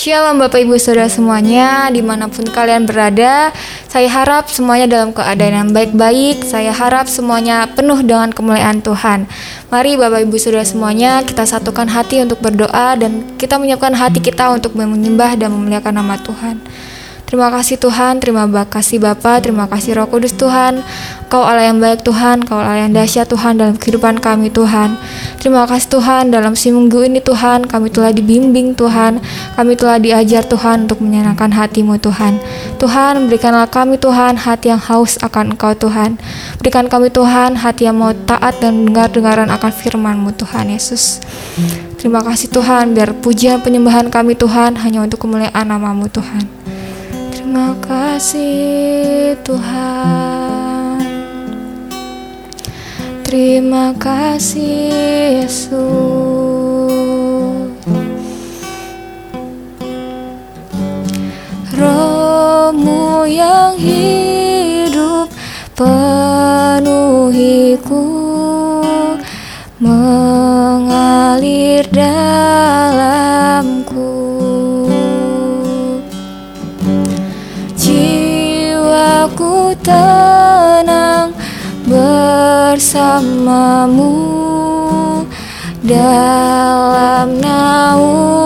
[0.00, 3.52] Shalom Bapak Ibu Saudara semuanya di mana pun kalian berada
[3.84, 9.28] Saya harap semuanya dalam keadaan yang baik-baik Saya harap semuanya penuh dengan kemuliaan Tuhan.
[9.68, 14.48] Mari Bapak Ibu Saudara semuanya kita satukan hati untuk berdoa Dan kita menyiapkan hati kita
[14.48, 16.64] untuk menyembah dan memuliakan nama Tuhan
[17.30, 20.82] Terima kasih Tuhan, terima kasih Bapa, terima kasih Roh Kudus Tuhan.
[21.30, 24.98] Kau Allah yang baik Tuhan, Kau Allah yang dahsyat Tuhan dalam kehidupan kami Tuhan.
[25.38, 29.22] Terima kasih Tuhan dalam si minggu ini Tuhan, kami telah dibimbing Tuhan,
[29.54, 32.42] kami telah diajar Tuhan untuk menyenangkan hatimu Tuhan.
[32.82, 36.18] Tuhan, berikanlah kami Tuhan hati yang haus akan Engkau Tuhan.
[36.58, 41.22] Berikan kami Tuhan hati yang mau taat dan dengar-dengaran akan firman-Mu Tuhan Yesus.
[41.94, 46.58] Terima kasih Tuhan, biar pujian penyembahan kami Tuhan hanya untuk kemuliaan namamu Tuhan.
[47.50, 51.02] Terima kasih Tuhan.
[53.26, 55.74] Terima kasih Yesus.
[61.74, 65.26] Rohmu yang hidup
[65.74, 66.86] penuhiku
[69.82, 72.89] Mengalir dalamku
[79.90, 81.34] tenang
[81.90, 83.26] bersamamu
[85.82, 88.39] dalam naunganmu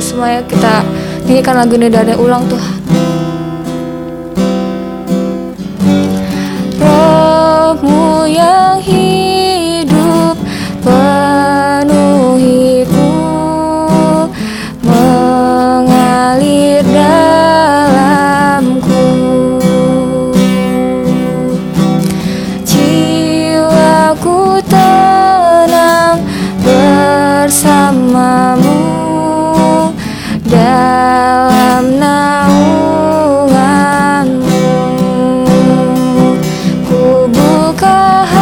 [0.00, 0.80] semuanya kita
[1.28, 2.76] nyanyikan lagu ini dari ulang Tuhan
[6.80, 9.39] rohmu yang hidup
[37.80, 38.39] か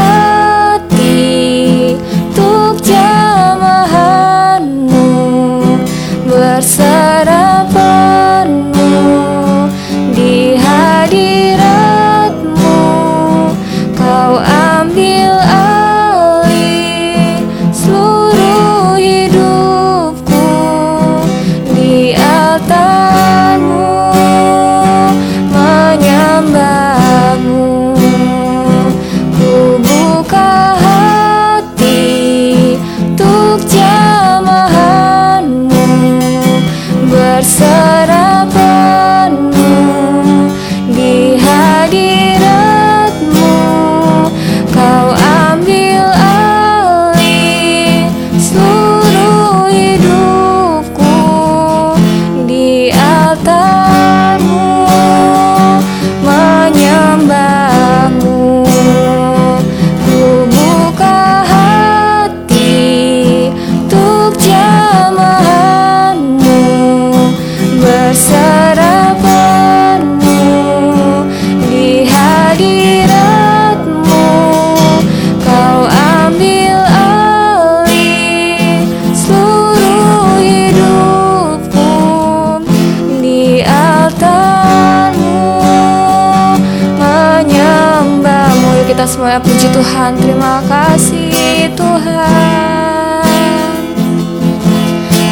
[89.29, 93.29] Semuanya puji Tuhan, terima kasih Tuhan.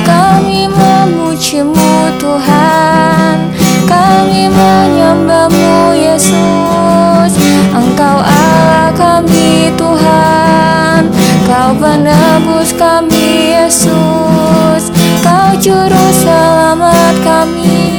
[0.05, 3.57] Kami memujimu Tuhan.
[3.89, 7.41] Kami menyembahmu Yesus.
[7.73, 11.09] Engkau Allah kami Tuhan.
[11.49, 14.93] Kau penebus kami Yesus.
[15.25, 17.97] Kau juru selamat kami.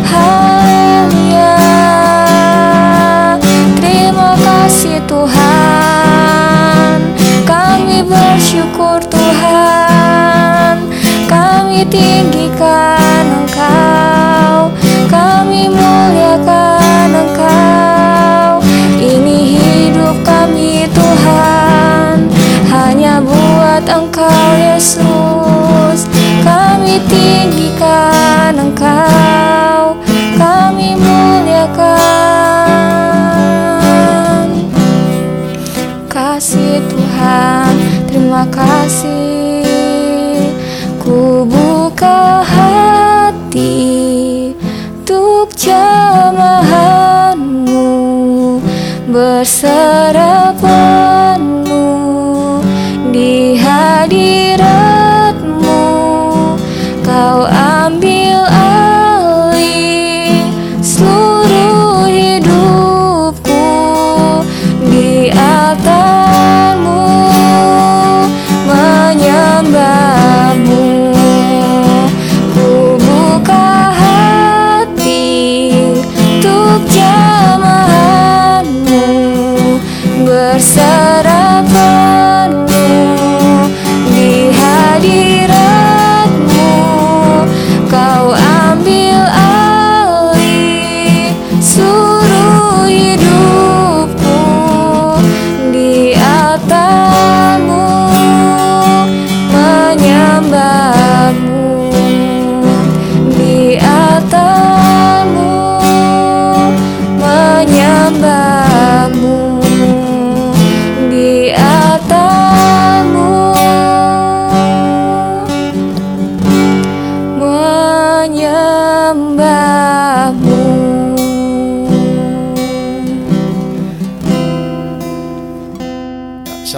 [0.00, 1.77] Haleluya.
[11.86, 14.74] Tinggikan Engkau.
[15.06, 18.58] Kami muliakan Engkau.
[18.98, 22.26] Ini hidup kami Tuhan.
[22.66, 26.10] Hanya buat Engkau Yesus.
[26.42, 29.94] Kami tinggikan Engkau.
[30.34, 32.08] Kami muliakan.
[36.10, 37.72] Kasih Tuhan.
[38.10, 39.17] Terima kasih
[41.98, 43.74] buka hati
[45.02, 46.70] Untuk jamahanmu.
[49.10, 50.54] Berserah
[82.68, 83.68] Penuh
[84.12, 85.37] Di hadiratmu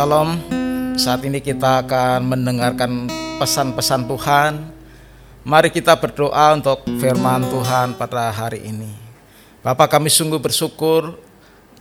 [0.00, 0.41] Shalom.
[0.97, 3.05] Saat ini kita akan mendengarkan
[3.37, 4.73] pesan-pesan Tuhan.
[5.44, 8.88] Mari kita berdoa untuk firman Tuhan pada hari ini.
[9.61, 11.20] Bapak kami sungguh bersyukur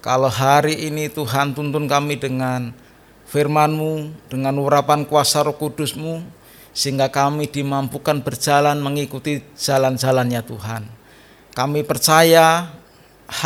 [0.04, 2.76] kalau hari ini Tuhan tuntun kami dengan
[3.32, 6.20] firman-Mu, dengan urapan kuasa roh kudus-Mu,
[6.76, 10.84] sehingga kami dimampukan berjalan mengikuti jalan-jalannya Tuhan.
[11.56, 12.68] Kami percaya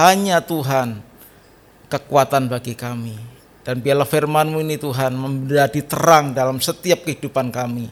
[0.01, 0.97] hanya Tuhan
[1.93, 3.32] kekuatan bagi kami.
[3.63, 7.88] Dan biarlah firman-Mu ini Tuhan menjadi terang dalam setiap kehidupan kami.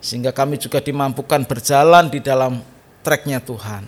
[0.00, 2.64] Sehingga kami juga dimampukan berjalan di dalam
[3.04, 3.84] treknya Tuhan.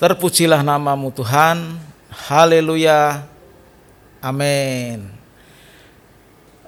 [0.00, 1.76] Terpujilah namamu Tuhan.
[2.08, 3.28] Haleluya.
[4.24, 5.12] Amin.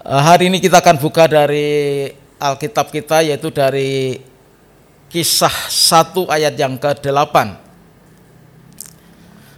[0.05, 4.21] Eh, Hari ini kita akan buka dari Alkitab kita yaitu dari
[5.09, 7.37] kisah 1 ayat yang ke-8.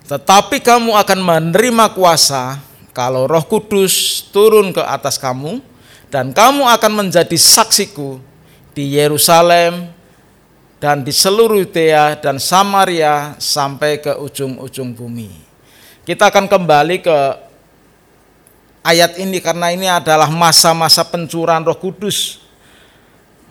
[0.06, 5.64] Tetapi kamu akan menerima kuasa kalau Roh Kudus turun ke atas kamu
[6.12, 8.20] dan kamu akan menjadi saksiku
[8.76, 9.88] di Yerusalem
[10.76, 15.32] dan di seluruh Yudea dan Samaria sampai ke ujung-ujung bumi.
[16.04, 17.18] Kita akan kembali ke
[18.84, 22.42] ayat ini karena ini adalah masa-masa pencurahan Roh Kudus.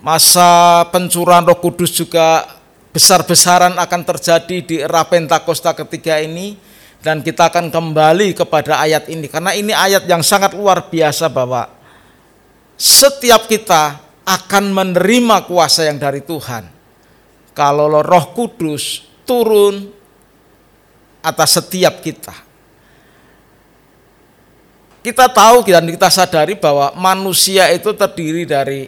[0.04, 2.46] Masa pencurahan Roh Kudus juga
[2.92, 6.60] besar-besaran akan terjadi di era Pentakosta ketiga ini
[7.02, 11.66] dan kita akan kembali kepada ayat ini karena ini ayat yang sangat luar biasa bahwa
[12.78, 16.70] setiap kita akan menerima kuasa yang dari Tuhan.
[17.52, 19.92] Kalau Roh Kudus turun
[21.22, 22.34] atas setiap kita.
[25.02, 28.86] Kita tahu dan kita sadari bahwa manusia itu terdiri dari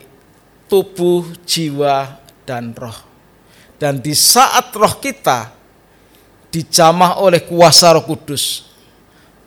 [0.70, 2.98] tubuh, jiwa, dan roh.
[3.82, 5.63] Dan di saat roh kita
[6.54, 8.70] dijamah oleh kuasa Roh Kudus,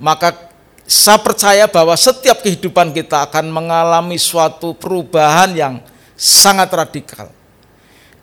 [0.02, 0.50] maka
[0.86, 5.74] saya percaya bahwa setiap kehidupan kita akan mengalami suatu perubahan yang
[6.18, 7.30] sangat radikal.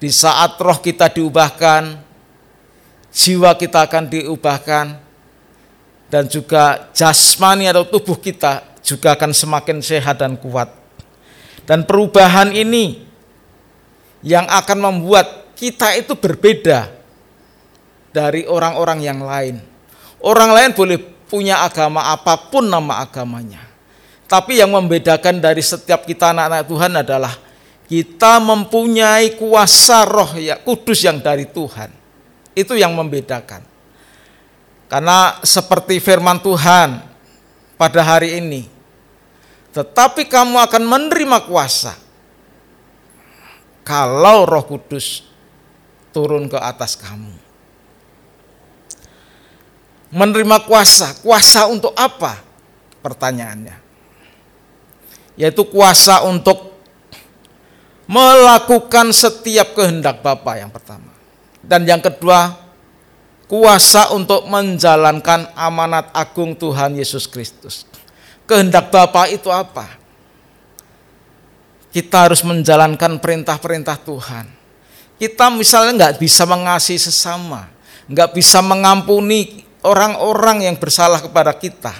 [0.04, 1.96] Di saat roh kita diubahkan,
[3.12, 4.86] jiwa kita akan diubahkan,
[6.12, 10.68] dan juga jasmani atau tubuh kita juga akan semakin sehat dan kuat.
[11.63, 13.08] Dan perubahan ini
[14.24, 17.03] yang akan membuat kita itu berbeda
[18.13, 19.58] dari orang-orang yang lain.
[20.24, 23.60] Orang lain boleh punya agama apa pun nama agamanya.
[24.29, 27.34] Tapi yang membedakan dari setiap kita anak-anak Tuhan adalah
[27.89, 31.91] kita mempunyai kuasa roh ya kudus yang dari Tuhan.
[32.53, 33.65] Itu yang membedakan.
[34.88, 37.01] Karena seperti firman Tuhan
[37.75, 38.70] pada hari ini,
[39.74, 41.98] Tetapi kamu akan menerima kuasa
[43.82, 45.25] kalau Roh Kudus
[46.13, 47.43] turun ke atas kamu.
[50.13, 52.38] Menerima kuasa, kuasa untuk apa?
[53.01, 53.82] Pertanyaannya.
[55.34, 56.77] Yaitu kuasa untuk
[58.05, 61.10] melakukan setiap kehendak Bapa yang pertama.
[61.65, 62.53] Dan yang kedua,
[63.50, 67.89] kuasa untuk menjalankan amanat agung Tuhan Yesus Kristus.
[68.46, 69.98] Kehendak Bapa itu apa?
[71.93, 74.46] Kita harus menjalankan perintah-perintah Tuhan.
[75.17, 77.70] Kita misalnya nggak bisa mengasihi sesama,
[78.10, 81.94] nggak bisa mengampuni orang-orang yang bersalah kepada kita.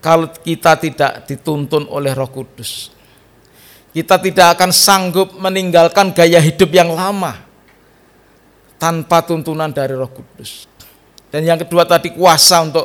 [0.00, 2.92] Kalau kita tidak dituntun oleh Roh Kudus,
[3.94, 7.40] kita tidak akan sanggup meninggalkan gaya hidup yang lama
[8.76, 10.68] tanpa tuntunan dari Roh Kudus.
[11.32, 12.84] Dan yang kedua tadi kuasa untuk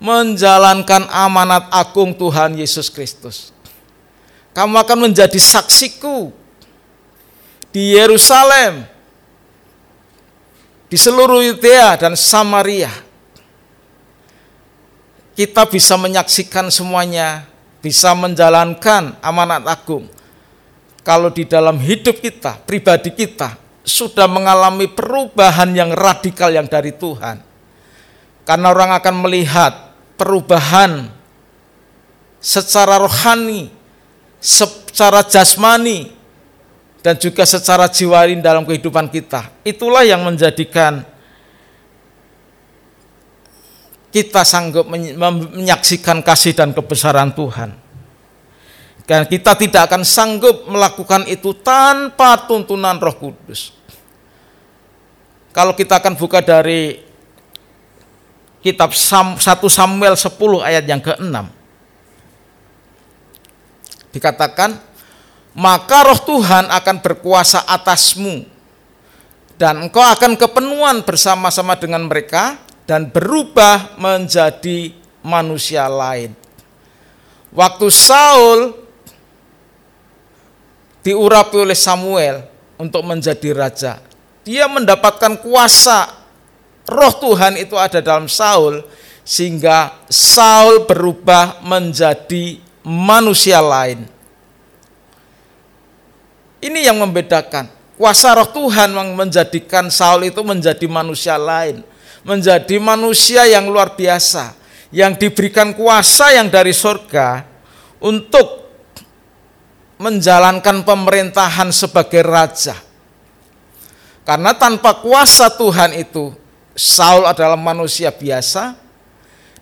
[0.00, 3.56] menjalankan amanat agung Tuhan Yesus Kristus.
[4.50, 6.34] Kamu akan menjadi saksiku
[7.70, 8.89] di Yerusalem,
[10.90, 12.90] di seluruh Yudea dan Samaria.
[15.38, 17.46] Kita bisa menyaksikan semuanya,
[17.78, 20.10] bisa menjalankan amanat agung.
[21.00, 27.40] Kalau di dalam hidup kita, pribadi kita, sudah mengalami perubahan yang radikal yang dari Tuhan.
[28.44, 31.08] Karena orang akan melihat perubahan
[32.42, 33.72] secara rohani,
[34.42, 36.19] secara jasmani,
[37.00, 39.48] dan juga secara jiwani dalam kehidupan kita.
[39.64, 41.04] Itulah yang menjadikan
[44.10, 47.72] kita sanggup menyaksikan kasih dan kebesaran Tuhan.
[49.08, 53.74] Dan kita tidak akan sanggup melakukan itu tanpa tuntunan Roh Kudus.
[55.50, 57.02] Kalau kita akan buka dari
[58.62, 60.30] kitab 1 Samuel 10
[60.62, 61.34] ayat yang ke-6.
[64.14, 64.78] Dikatakan
[65.54, 68.46] maka roh Tuhan akan berkuasa atasmu
[69.60, 72.56] dan engkau akan kepenuhan bersama-sama dengan mereka
[72.88, 76.32] dan berubah menjadi manusia lain.
[77.50, 78.72] Waktu Saul
[81.02, 82.46] diurapi oleh Samuel
[82.80, 83.92] untuk menjadi raja,
[84.46, 86.08] dia mendapatkan kuasa
[86.88, 88.80] roh Tuhan itu ada dalam Saul
[89.26, 94.19] sehingga Saul berubah menjadi manusia lain.
[96.60, 97.68] Ini yang membedakan.
[97.96, 101.84] Kuasa roh Tuhan yang menjadikan Saul itu menjadi manusia lain.
[102.24, 104.56] Menjadi manusia yang luar biasa.
[104.92, 107.44] Yang diberikan kuasa yang dari surga
[108.00, 108.60] untuk
[110.00, 112.76] menjalankan pemerintahan sebagai raja.
[114.24, 116.32] Karena tanpa kuasa Tuhan itu,
[116.76, 118.76] Saul adalah manusia biasa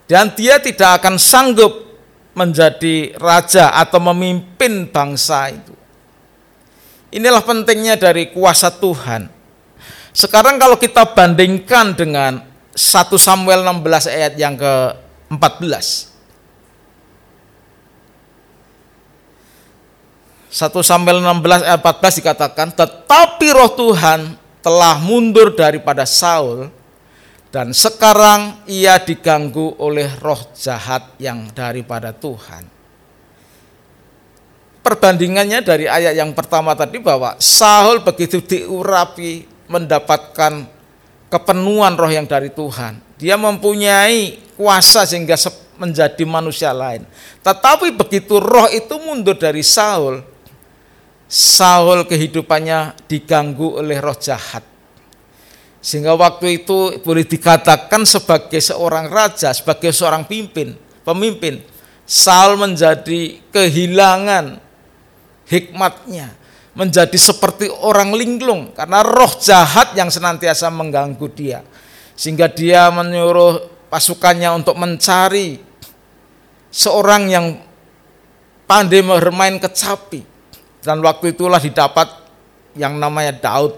[0.06, 1.84] dan dia tidak akan sanggup
[2.32, 5.77] menjadi raja atau memimpin bangsa itu.
[7.08, 9.32] Inilah pentingnya dari kuasa Tuhan.
[10.12, 12.44] Sekarang kalau kita bandingkan dengan
[12.76, 16.08] 1 Samuel 16 ayat yang ke-14.
[20.48, 26.68] 1 Samuel 16 ayat 14 dikatakan, tetapi roh Tuhan telah mundur daripada Saul
[27.48, 32.77] dan sekarang ia diganggu oleh roh jahat yang daripada Tuhan
[34.88, 40.64] perbandingannya dari ayat yang pertama tadi bahwa Saul begitu diurapi mendapatkan
[41.28, 42.96] kepenuhan roh yang dari Tuhan.
[43.20, 45.36] Dia mempunyai kuasa sehingga
[45.76, 47.04] menjadi manusia lain.
[47.44, 50.24] Tetapi begitu roh itu mundur dari Saul,
[51.28, 54.64] Saul kehidupannya diganggu oleh roh jahat.
[55.84, 60.72] Sehingga waktu itu boleh dikatakan sebagai seorang raja, sebagai seorang pimpin,
[61.04, 61.60] pemimpin,
[62.08, 64.67] Saul menjadi kehilangan
[65.48, 66.36] hikmatnya
[66.78, 71.66] menjadi seperti orang linglung karena roh jahat yang senantiasa mengganggu dia.
[72.14, 75.58] Sehingga dia menyuruh pasukannya untuk mencari
[76.70, 77.46] seorang yang
[78.68, 80.22] pandai bermain kecapi.
[80.78, 82.06] Dan waktu itulah didapat
[82.78, 83.74] yang namanya Daud.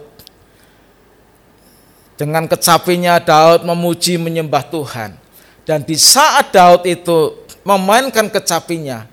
[2.20, 5.16] Dengan kecapinya Daud memuji menyembah Tuhan.
[5.64, 9.09] Dan di saat Daud itu memainkan kecapinya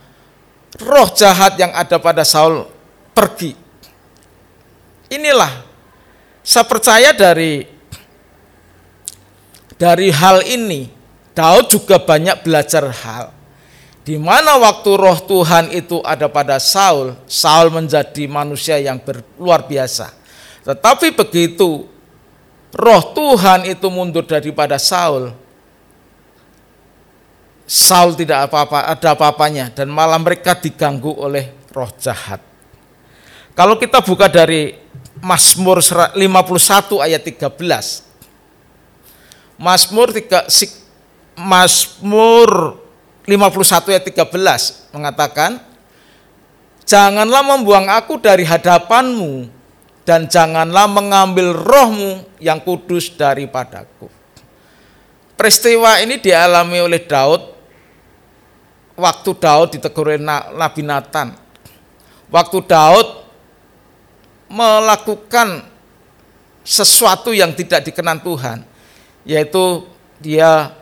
[0.81, 2.67] roh jahat yang ada pada Saul
[3.15, 3.55] pergi.
[5.07, 5.63] Inilah
[6.43, 7.63] saya percaya dari
[9.77, 10.89] dari hal ini
[11.37, 13.37] Daud juga banyak belajar hal.
[14.01, 19.03] Di mana waktu roh Tuhan itu ada pada Saul, Saul menjadi manusia yang
[19.35, 20.15] luar biasa.
[20.63, 21.85] Tetapi begitu
[22.71, 25.35] roh Tuhan itu mundur daripada Saul,
[27.67, 32.39] Saul tidak apa-apa ada apa-apanya dan malah mereka diganggu oleh roh jahat.
[33.51, 34.71] Kalau kita buka dari
[35.19, 36.15] Mazmur 51
[37.03, 38.07] ayat 13.
[39.59, 40.47] Mazmur 3
[41.35, 42.79] Mazmur
[43.27, 45.59] 51 ayat 13 mengatakan
[46.87, 49.51] Janganlah membuang aku dari hadapanmu
[50.07, 54.07] dan janganlah mengambil rohmu yang kudus daripadaku.
[55.35, 57.56] Peristiwa ini dialami oleh Daud
[58.97, 61.37] waktu Daud ditegur Nabi Nathan.
[62.27, 63.07] Waktu Daud
[64.51, 65.63] melakukan
[66.67, 68.67] sesuatu yang tidak dikenan Tuhan,
[69.23, 69.87] yaitu
[70.19, 70.75] dia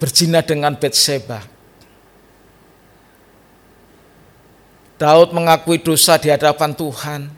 [0.00, 1.44] berzina dengan Betseba.
[4.98, 7.30] Daud mengakui dosa di hadapan Tuhan.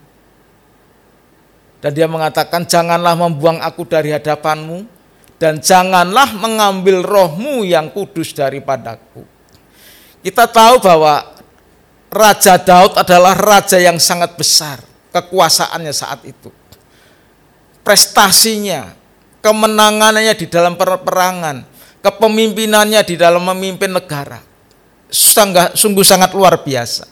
[1.81, 4.85] Dan dia mengatakan, janganlah membuang aku dari hadapanmu,
[5.41, 9.40] dan janganlah mengambil rohmu yang kudus daripadaku.
[10.21, 11.33] Kita tahu bahwa
[12.11, 14.83] Raja Daud adalah raja yang sangat besar
[15.15, 16.51] kekuasaannya saat itu.
[17.81, 18.93] Prestasinya,
[19.39, 21.65] kemenangannya di dalam peperangan,
[22.03, 24.43] kepemimpinannya di dalam memimpin negara.
[25.11, 27.07] Sungguh, sungguh sangat luar biasa.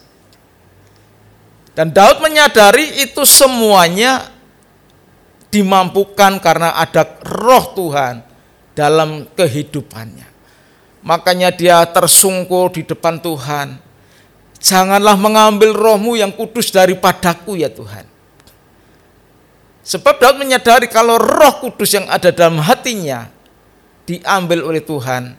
[1.72, 4.28] Dan Daud menyadari itu semuanya
[5.48, 8.22] dimampukan karena ada roh Tuhan
[8.76, 10.29] dalam kehidupannya.
[11.00, 13.80] Makanya dia tersungkur di depan Tuhan.
[14.60, 18.04] Janganlah mengambil rohmu yang kudus daripadaku ya Tuhan.
[19.80, 23.32] Sebab Daud menyadari kalau roh kudus yang ada dalam hatinya
[24.04, 25.34] diambil oleh Tuhan,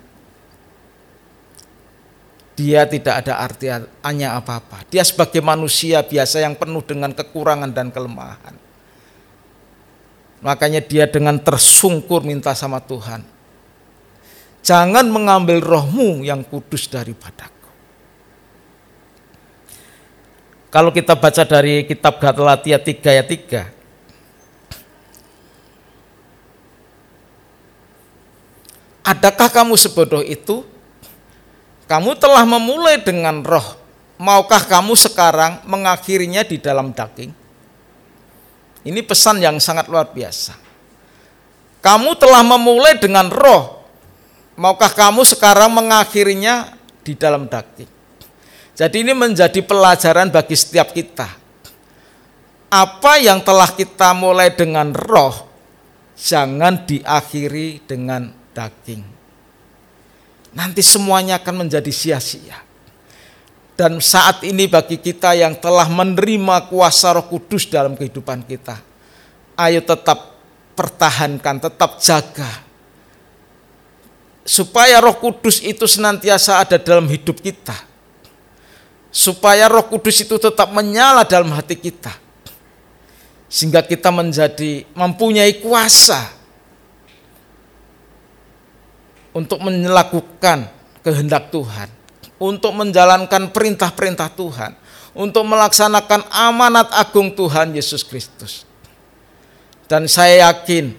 [2.58, 4.82] dia tidak ada artinya apa-apa.
[4.90, 8.58] Dia sebagai manusia biasa yang penuh dengan kekurangan dan kelemahan.
[10.42, 13.22] Makanya dia dengan tersungkur minta sama Tuhan,
[14.62, 17.62] Jangan mengambil rohmu yang kudus daripadaku.
[20.72, 23.82] Kalau kita baca dari kitab Galatia 3 ayat 3.
[29.02, 30.64] Adakah kamu sebodoh itu?
[31.92, 33.82] Kamu telah memulai dengan roh.
[34.22, 37.34] Maukah kamu sekarang mengakhirinya di dalam daging?
[38.88, 40.56] Ini pesan yang sangat luar biasa.
[41.82, 43.81] Kamu telah memulai dengan roh,
[44.60, 46.76] Maukah kamu sekarang mengakhirinya
[47.08, 47.88] di dalam daging?
[48.76, 51.28] Jadi ini menjadi pelajaran bagi setiap kita.
[52.72, 55.48] Apa yang telah kita mulai dengan roh,
[56.16, 59.04] jangan diakhiri dengan daging.
[60.52, 62.60] Nanti semuanya akan menjadi sia-sia.
[63.76, 68.80] Dan saat ini bagi kita yang telah menerima kuasa roh kudus dalam kehidupan kita,
[69.56, 70.36] ayo tetap
[70.76, 72.71] pertahankan, tetap jaga
[74.42, 77.76] supaya Roh Kudus itu senantiasa ada dalam hidup kita.
[79.12, 82.16] Supaya Roh Kudus itu tetap menyala dalam hati kita.
[83.52, 86.32] Sehingga kita menjadi mempunyai kuasa
[89.36, 90.72] untuk melakukan
[91.04, 91.92] kehendak Tuhan,
[92.40, 94.72] untuk menjalankan perintah-perintah Tuhan,
[95.12, 98.64] untuk melaksanakan amanat agung Tuhan Yesus Kristus.
[99.92, 100.96] Dan saya yakin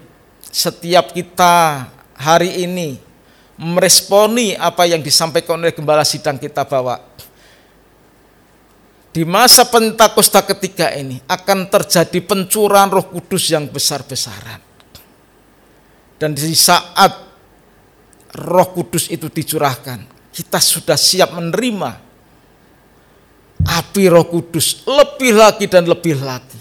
[0.52, 3.11] setiap kita hari ini
[3.60, 7.00] meresponi apa yang disampaikan oleh gembala sidang kita bahwa
[9.12, 14.56] di masa Pentakosta ketiga ini akan terjadi pencurahan Roh Kudus yang besar-besaran.
[16.16, 17.12] Dan di saat
[18.32, 21.90] Roh Kudus itu dicurahkan, kita sudah siap menerima
[23.68, 26.60] api Roh Kudus lebih lagi dan lebih lagi.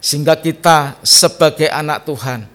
[0.00, 2.48] Sehingga kita sebagai anak Tuhan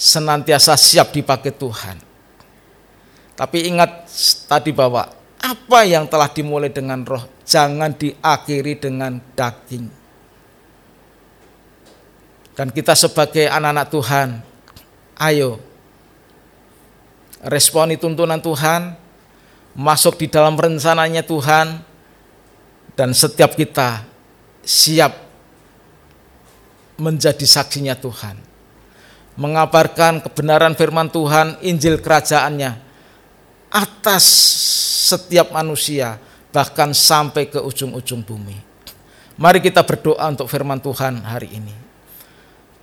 [0.00, 2.00] senantiasa siap dipakai Tuhan.
[3.36, 4.08] Tapi ingat
[4.48, 5.04] tadi bahwa
[5.36, 10.00] apa yang telah dimulai dengan roh jangan diakhiri dengan daging.
[12.56, 14.28] Dan kita sebagai anak-anak Tuhan,
[15.20, 15.60] ayo
[17.44, 18.96] responi tuntunan Tuhan,
[19.72, 21.80] masuk di dalam rencananya Tuhan,
[22.96, 24.04] dan setiap kita
[24.60, 25.16] siap
[27.00, 28.49] menjadi saksinya Tuhan
[29.38, 32.78] mengabarkan kebenaran firman Tuhan, Injil kerajaannya
[33.70, 34.24] atas
[35.10, 36.18] setiap manusia
[36.50, 38.58] bahkan sampai ke ujung-ujung bumi.
[39.40, 41.72] Mari kita berdoa untuk firman Tuhan hari ini.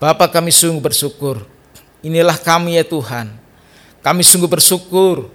[0.02, 1.46] Bapak kami sungguh bersyukur.
[2.02, 3.30] Inilah kami ya Tuhan.
[4.02, 5.30] Kami sungguh bersyukur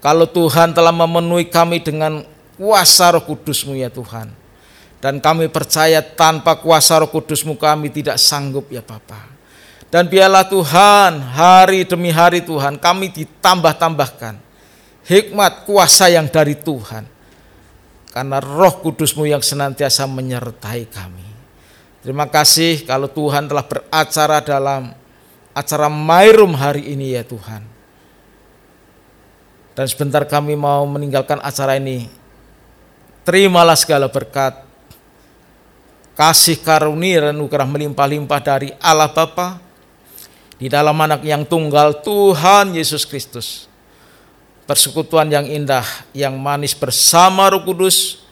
[0.00, 2.24] kalau Tuhan telah memenuhi kami dengan
[2.56, 4.32] kuasa roh kudusmu ya Tuhan.
[4.96, 9.35] Dan kami percaya tanpa kuasa roh kudusmu kami tidak sanggup ya Bapak.
[9.96, 14.36] Dan biarlah Tuhan hari demi hari Tuhan kami ditambah-tambahkan
[15.08, 17.08] hikmat kuasa yang dari Tuhan.
[18.12, 21.24] Karena roh kudusmu yang senantiasa menyertai kami.
[22.04, 24.92] Terima kasih kalau Tuhan telah beracara dalam
[25.56, 27.64] acara Mairum hari ini ya Tuhan.
[29.72, 32.04] Dan sebentar kami mau meninggalkan acara ini.
[33.24, 34.60] Terimalah segala berkat,
[36.20, 39.65] kasih karunia dan anugerah melimpah-limpah dari Allah Bapa
[40.56, 43.68] di dalam anak yang tunggal Tuhan Yesus Kristus.
[44.66, 48.26] Persekutuan yang indah, yang manis bersama Roh Kudus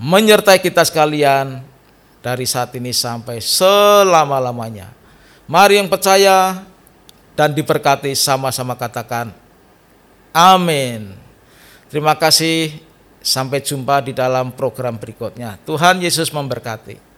[0.00, 1.60] menyertai kita sekalian
[2.24, 4.88] dari saat ini sampai selama-lamanya.
[5.44, 6.64] Mari yang percaya
[7.36, 9.34] dan diberkati sama-sama katakan
[10.32, 11.12] amin.
[11.90, 12.78] Terima kasih,
[13.20, 15.60] sampai jumpa di dalam program berikutnya.
[15.66, 17.09] Tuhan Yesus memberkati.